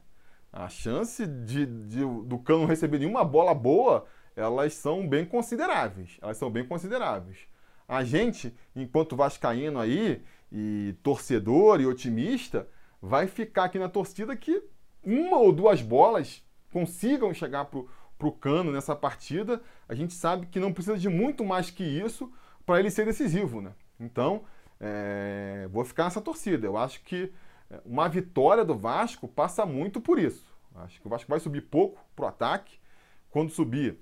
[0.52, 6.17] A chance de, de, do Cano receber nenhuma bola boa, elas são bem consideráveis.
[6.21, 7.38] Elas são bem consideráveis.
[7.88, 12.67] A gente, enquanto vascaíno aí, e torcedor e otimista,
[13.02, 14.63] vai ficar aqui na torcida que
[15.04, 17.69] uma ou duas bolas consigam chegar
[18.19, 19.62] para o Cano nessa partida.
[19.88, 22.32] A gente sabe que não precisa de muito mais que isso
[22.65, 23.71] para ele ser decisivo, né?
[23.97, 24.43] Então,
[24.79, 26.67] é, vou ficar nessa torcida.
[26.67, 27.32] Eu acho que
[27.71, 30.45] é, uma vitória do Vasco passa muito por isso.
[30.75, 32.77] Acho que o Vasco vai subir pouco para o ataque.
[33.32, 33.97] Quando subir,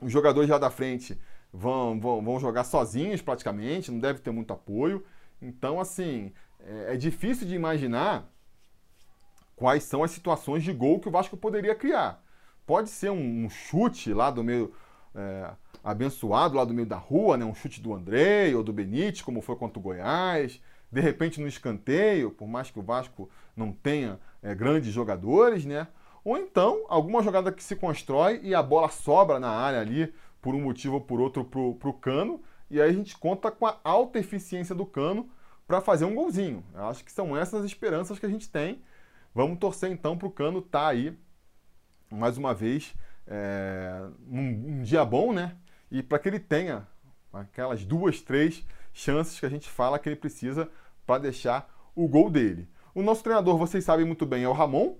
[0.00, 1.18] os jogadores já da frente
[1.52, 5.04] vão, vão, vão jogar sozinhos praticamente, não deve ter muito apoio.
[5.40, 8.30] Então, assim, é, é difícil de imaginar
[9.56, 12.21] quais são as situações de gol que o Vasco poderia criar.
[12.66, 14.72] Pode ser um, um chute lá do meio.
[15.14, 15.50] É,
[15.84, 17.44] abençoado lá do meio da rua, né?
[17.44, 20.60] um chute do André ou do Benítez, como foi contra o Goiás.
[20.90, 25.88] De repente no escanteio, por mais que o Vasco não tenha é, grandes jogadores, né?
[26.24, 30.54] Ou então alguma jogada que se constrói e a bola sobra na área ali, por
[30.54, 32.42] um motivo ou por outro, para o cano.
[32.70, 35.28] E aí a gente conta com a alta eficiência do cano
[35.66, 36.62] para fazer um golzinho.
[36.74, 38.82] Eu acho que são essas as esperanças que a gente tem.
[39.34, 41.16] Vamos torcer então para o cano estar tá aí,
[42.16, 42.94] mais uma vez,
[43.26, 45.56] é, um, um dia bom, né?
[45.92, 46.88] e para que ele tenha
[47.30, 50.70] aquelas duas, três chances que a gente fala que ele precisa
[51.06, 52.66] para deixar o gol dele.
[52.94, 54.96] O nosso treinador, vocês sabem muito bem, é o Ramon.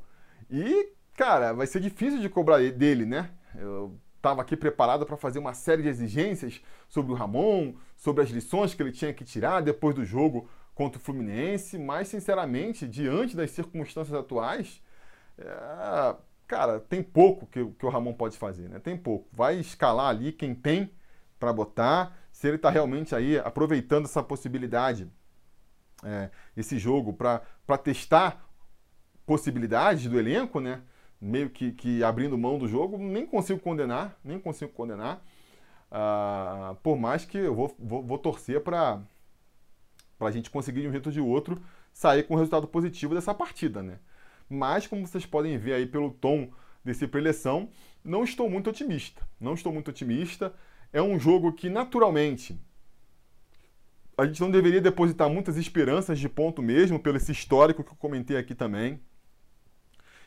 [0.51, 3.31] E, cara, vai ser difícil de cobrar dele, né?
[3.55, 8.29] Eu estava aqui preparado para fazer uma série de exigências sobre o Ramon, sobre as
[8.29, 13.35] lições que ele tinha que tirar depois do jogo contra o Fluminense, mas, sinceramente, diante
[13.35, 14.83] das circunstâncias atuais,
[15.39, 16.17] é,
[16.53, 18.79] cara, tem pouco que, que o Ramon pode fazer, né?
[18.79, 19.27] Tem pouco.
[19.33, 20.91] Vai escalar ali quem tem
[21.41, 22.15] para botar.
[22.31, 25.11] Se ele está realmente aí aproveitando essa possibilidade,
[26.05, 28.47] é, esse jogo, para testar
[29.25, 30.83] possibilidades do elenco, né?
[31.19, 35.25] Meio que, que abrindo mão do jogo, nem consigo condenar, nem consigo condenar.
[35.91, 39.01] Ah, por mais que eu vou, vou, vou torcer para
[40.21, 41.63] a gente conseguir de um jeito ou de outro
[41.95, 43.99] sair com um resultado positivo dessa partida, né?
[44.53, 46.51] Mas como vocês podem ver aí pelo tom
[46.85, 47.71] desse preleção,
[48.05, 49.23] não estou muito otimista.
[49.41, 50.55] Não estou muito otimista.
[50.93, 52.61] É um jogo que naturalmente
[54.17, 57.97] a gente não deveria depositar muitas esperanças de ponto mesmo, pelo esse histórico que eu
[57.97, 59.01] comentei aqui também.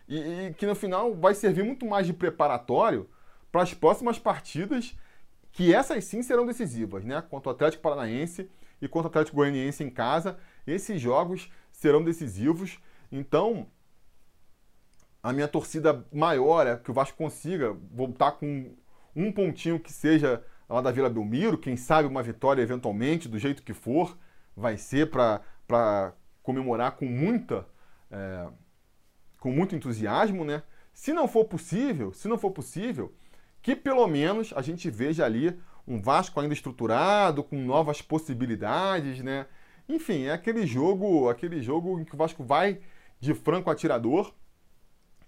[0.07, 3.09] E, e que no final vai servir muito mais de preparatório
[3.51, 4.95] para as próximas partidas,
[5.51, 7.21] que essas sim serão decisivas, né?
[7.29, 8.49] Contra o Atlético Paranaense
[8.81, 10.37] e contra o Atlético Goianiense em casa.
[10.65, 12.79] Esses jogos serão decisivos.
[13.11, 13.67] Então,
[15.25, 18.75] a minha torcida maior é que o Vasco consiga voltar com
[19.15, 23.63] um pontinho que seja lá da Vila Belmiro, quem sabe uma vitória eventualmente, do jeito
[23.63, 24.15] que for,
[24.55, 27.65] vai ser para comemorar com muita
[28.11, 28.47] é,
[29.39, 30.61] com muito entusiasmo, né?
[30.93, 33.11] Se não for possível, se não for possível,
[33.63, 39.47] que pelo menos a gente veja ali um Vasco ainda estruturado, com novas possibilidades, né?
[39.89, 42.79] Enfim, é aquele jogo, aquele jogo em que o Vasco vai
[43.19, 44.31] de franco atirador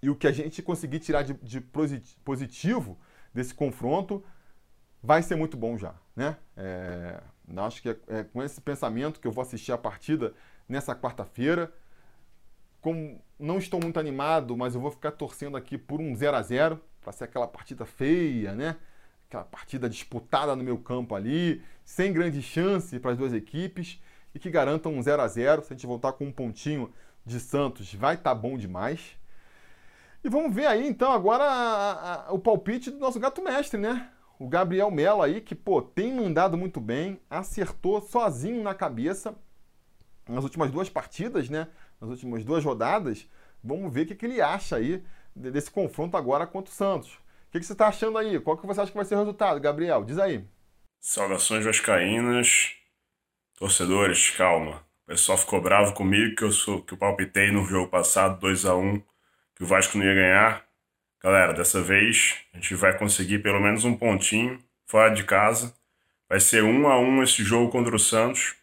[0.02, 2.98] e o que a gente conseguir tirar de, de positivo
[3.32, 4.24] desse confronto
[5.02, 6.36] vai ser muito bom já, né?
[6.56, 7.20] É,
[7.56, 10.34] acho que é, é, com esse pensamento que eu vou assistir a partida
[10.68, 11.72] nessa quarta-feira.
[12.80, 16.42] Como não estou muito animado, mas eu vou ficar torcendo aqui por um 0 a
[16.42, 18.76] 0 para ser aquela partida feia, né?
[19.28, 24.00] Aquela partida disputada no meu campo ali, sem grande chance para as duas equipes
[24.34, 26.92] e que garantam um 0 a 0 Se a gente voltar com um pontinho
[27.24, 29.16] de Santos, vai estar tá bom demais.
[30.28, 34.10] E vamos ver aí então agora a, a, o palpite do nosso gato mestre, né?
[34.38, 39.34] O Gabriel Mello aí, que pô, tem mandado muito bem, acertou sozinho na cabeça
[40.28, 41.66] nas últimas duas partidas, né?
[41.98, 43.26] Nas últimas duas rodadas.
[43.64, 45.02] Vamos ver o que, que ele acha aí
[45.34, 47.14] desse confronto agora contra o Santos.
[47.14, 48.38] O que, que você está achando aí?
[48.38, 50.04] Qual que você acha que vai ser o resultado, Gabriel?
[50.04, 50.44] Diz aí.
[51.00, 52.74] Saudações vascaínas.
[53.58, 54.84] Torcedores, calma.
[55.04, 58.66] O pessoal ficou bravo comigo que eu sou que eu palpitei no jogo passado 2
[58.66, 59.07] a 1
[59.58, 60.64] que o Vasco não ia ganhar.
[61.22, 65.74] Galera, dessa vez a gente vai conseguir pelo menos um pontinho fora de casa.
[66.28, 68.54] Vai ser um a um esse jogo contra o Santos.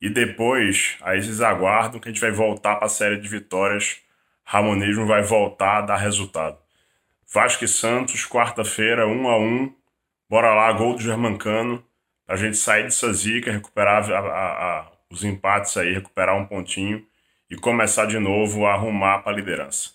[0.00, 4.02] E depois, aí vocês aguardam que a gente vai voltar para a série de vitórias
[4.44, 6.58] Ramonismo vai voltar a dar resultado.
[7.32, 9.74] Vasco e Santos, quarta-feira, 1 a 1
[10.28, 11.84] Bora lá, gol do Germancano,
[12.26, 17.06] pra gente sair dessa zica, recuperar a, a, a, os empates aí, recuperar um pontinho
[17.50, 19.90] e começar de novo a arrumar para a liderança.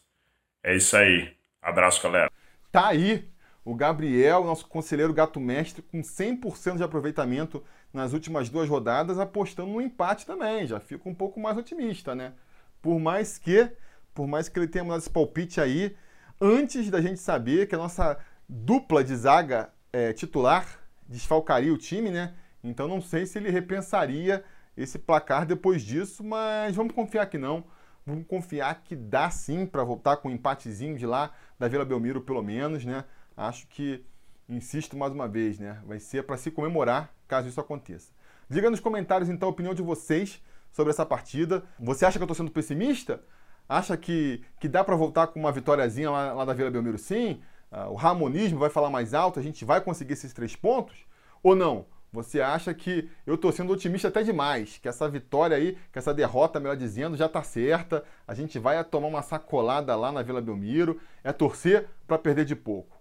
[0.63, 1.35] É isso aí.
[1.61, 2.31] Abraço, galera.
[2.71, 3.29] Tá aí
[3.69, 9.71] o Gabriel, nosso conselheiro gato mestre, com 100% de aproveitamento nas últimas duas rodadas, apostando
[9.71, 10.65] no empate também.
[10.65, 12.33] Já fico um pouco mais otimista, né?
[12.81, 13.69] Por mais que,
[14.13, 15.95] por mais que ele tenha mandado esse palpite aí,
[16.41, 22.09] antes da gente saber que a nossa dupla de zaga é, titular desfalcaria o time,
[22.09, 22.33] né?
[22.63, 24.43] Então não sei se ele repensaria
[24.75, 27.65] esse placar depois disso, mas vamos confiar que não.
[28.09, 32.21] Vamos confiar que dá sim para voltar com um empatezinho de lá da Vila Belmiro,
[32.21, 33.05] pelo menos, né?
[33.37, 34.03] Acho que,
[34.49, 35.79] insisto mais uma vez, né?
[35.85, 38.11] Vai ser para se comemorar caso isso aconteça.
[38.49, 40.41] Diga nos comentários então a opinião de vocês
[40.71, 41.63] sobre essa partida.
[41.79, 43.23] Você acha que eu estou sendo pessimista?
[43.67, 47.39] Acha que, que dá para voltar com uma vitóriazinha lá, lá da Vila Belmiro sim?
[47.71, 51.05] Uh, o ramonismo vai falar mais alto, a gente vai conseguir esses três pontos?
[51.43, 51.85] Ou não?
[52.11, 56.13] Você acha que eu estou sendo otimista até demais, que essa vitória aí, que essa
[56.13, 60.41] derrota, melhor dizendo, já está certa, a gente vai tomar uma sacolada lá na Vila
[60.41, 62.97] Belmiro, é torcer para perder de pouco.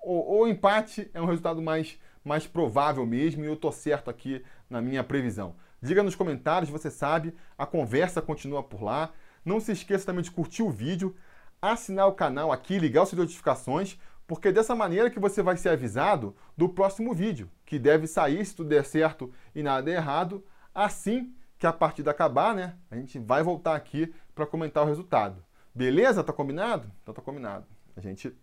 [0.00, 4.44] O, o, empate é um resultado mais, mais provável mesmo e eu estou certo aqui
[4.70, 5.56] na minha previsão.
[5.82, 9.12] Diga nos comentários, você sabe, a conversa continua por lá.
[9.44, 11.16] Não se esqueça também de curtir o vídeo,
[11.60, 16.34] assinar o canal aqui, ligar as notificações, porque dessa maneira que você vai ser avisado
[16.56, 20.44] do próximo vídeo, que deve sair se tudo der certo e nada der errado,
[20.74, 22.74] assim que a partida acabar, né?
[22.90, 25.42] A gente vai voltar aqui para comentar o resultado.
[25.74, 26.24] Beleza?
[26.24, 26.90] Tá combinado?
[27.02, 27.66] Então tá combinado.
[27.96, 28.34] A gente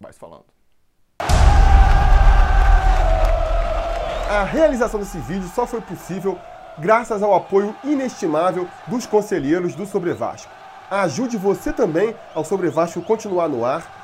[0.00, 0.46] vai se falando.
[4.28, 6.38] A realização desse vídeo só foi possível
[6.78, 10.50] graças ao apoio inestimável dos conselheiros do Sobre Vasco.
[10.90, 14.03] Ajude você também ao Sobre Vasco continuar no ar,